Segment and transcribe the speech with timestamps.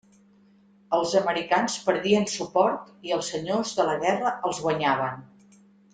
[0.97, 5.25] Els americans perdien suport i els senyors de la guerra els guanyaven.